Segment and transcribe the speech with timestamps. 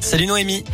[0.00, 0.64] Salut Noémie.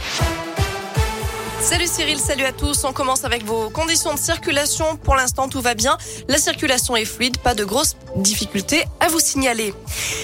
[1.66, 2.84] Salut Cyril, salut à tous.
[2.84, 4.96] On commence avec vos conditions de circulation.
[4.98, 5.98] Pour l'instant, tout va bien.
[6.28, 9.74] La circulation est fluide, pas de grosses difficultés à vous signaler.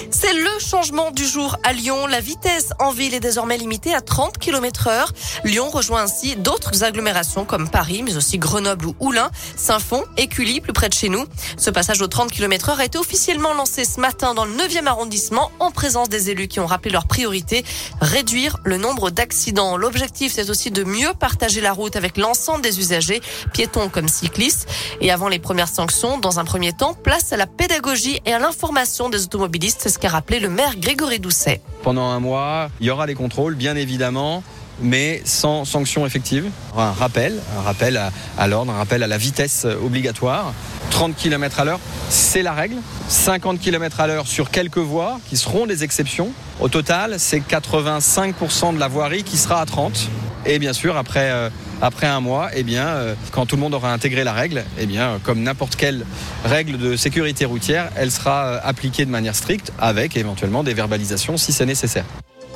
[0.09, 2.07] C'est le changement du jour à Lyon.
[2.07, 5.11] La vitesse en ville est désormais limitée à 30 km heure.
[5.43, 10.71] Lyon rejoint ainsi d'autres agglomérations comme Paris, mais aussi Grenoble ou Oulin, Saint-Fond, Écully, plus
[10.71, 11.25] près de chez nous.
[11.57, 14.85] Ce passage aux 30 km heure a été officiellement lancé ce matin dans le 9e
[14.85, 17.65] arrondissement en présence des élus qui ont rappelé leur priorité,
[17.99, 19.75] réduire le nombre d'accidents.
[19.75, 23.19] L'objectif, c'est aussi de mieux partager la route avec l'ensemble des usagers,
[23.53, 24.69] piétons comme cyclistes.
[25.01, 28.37] Et avant les premières sanctions, dans un premier temps, place à la pédagogie et à
[28.37, 31.59] l'information des automobilistes, c'est ce qu'a rappelé le maire Grégory Doucet.
[31.81, 34.43] Pendant un mois, il y aura des contrôles, bien évidemment
[34.81, 36.49] mais sans sanction effective.
[36.77, 37.99] Un rappel, un rappel
[38.37, 40.53] à, l'ordre, un rappel à la vitesse obligatoire.
[40.91, 42.75] 30 km à l'heure, c'est la règle.
[43.07, 46.31] 50 km à l'heure sur quelques voies qui seront des exceptions.
[46.59, 50.09] Au total, c'est 85% de la voirie qui sera à 30.
[50.45, 51.49] Et bien sûr, après, euh,
[51.81, 54.85] après un mois, eh bien, euh, quand tout le monde aura intégré la règle, eh
[54.85, 56.05] bien, comme n'importe quelle
[56.43, 61.37] règle de sécurité routière, elle sera euh, appliquée de manière stricte avec éventuellement des verbalisations
[61.37, 62.05] si c'est nécessaire.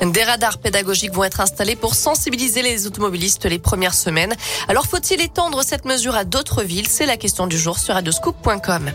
[0.00, 4.34] Des radars pédagogiques vont être installés pour sensibiliser les automobilistes les premières semaines.
[4.68, 6.86] Alors faut-il étendre cette mesure à d'autres villes?
[6.88, 8.90] C'est la question du jour sur radioscoop.com.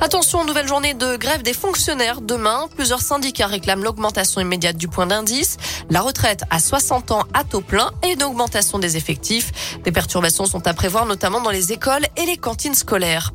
[0.00, 2.68] Attention, nouvelle journée de grève des fonctionnaires demain.
[2.76, 5.56] Plusieurs syndicats réclament l'augmentation immédiate du point d'indice,
[5.88, 9.78] la retraite à 60 ans à taux plein et une augmentation des effectifs.
[9.84, 13.32] Des perturbations sont à prévoir notamment dans les écoles et les cantines scolaires.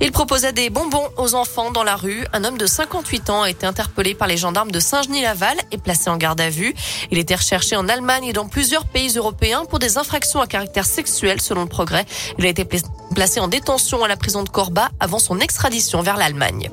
[0.00, 2.24] Il proposait des bonbons aux enfants dans la rue.
[2.32, 6.10] Un homme de 58 ans a été interpellé par les gendarmes de Saint-Genis-Laval et placé
[6.10, 6.74] en garde à vue.
[7.10, 10.86] Il était recherché en Allemagne et dans plusieurs pays européens pour des infractions à caractère
[10.86, 12.06] sexuel selon le progrès.
[12.38, 12.66] Il a été
[13.14, 16.70] placé en détention à la prison de Corba avant son extradition vers l'Allemagne.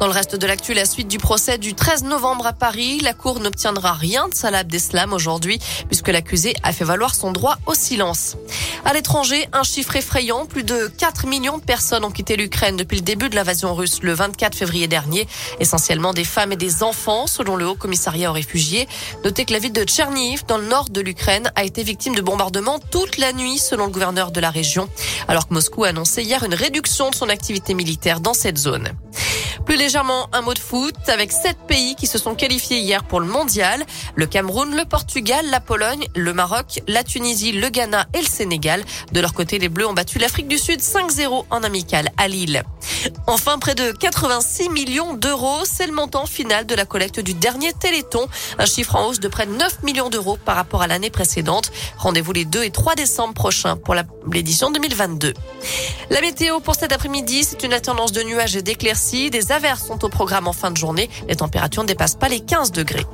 [0.00, 3.00] Dans le reste de l'actu, la suite du procès du 13 novembre à Paris.
[3.00, 7.58] La Cour n'obtiendra rien de Salah Abdeslam aujourd'hui puisque l'accusé a fait valoir son droit
[7.66, 8.38] au silence.
[8.86, 10.46] À l'étranger, un chiffre effrayant.
[10.46, 13.98] Plus de 4 millions de personnes ont quitté l'Ukraine depuis le début de l'invasion russe
[14.00, 15.28] le 24 février dernier.
[15.60, 18.88] Essentiellement des femmes et des enfants, selon le Haut Commissariat aux réfugiés.
[19.22, 22.22] Notez que la ville de Tcherniv, dans le nord de l'Ukraine, a été victime de
[22.22, 24.88] bombardements toute la nuit, selon le gouverneur de la région.
[25.28, 28.88] Alors que Moscou a annoncé hier une réduction de son activité militaire dans cette zone.
[29.66, 33.20] Plus légèrement, un mot de foot avec sept pays qui se sont qualifiés hier pour
[33.20, 33.84] le mondial.
[34.14, 38.82] Le Cameroun, le Portugal, la Pologne, le Maroc, la Tunisie, le Ghana et le Sénégal.
[39.12, 42.62] De leur côté, les Bleus ont battu l'Afrique du Sud 5-0 en amical à Lille.
[43.26, 47.72] Enfin, près de 86 millions d'euros, c'est le montant final de la collecte du dernier
[47.72, 48.26] Téléthon.
[48.58, 51.70] Un chiffre en hausse de près de 9 millions d'euros par rapport à l'année précédente.
[51.96, 53.94] Rendez-vous les 2 et 3 décembre prochains pour
[54.32, 55.34] l'édition 2022.
[56.10, 59.30] La météo pour cet après-midi, c'est une tendance de nuages et d'éclaircies.
[59.50, 61.10] Averses sont au programme en fin de journée.
[61.28, 63.04] Les températures ne dépassent pas les 15 degrés.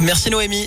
[0.00, 0.66] Merci Noémie.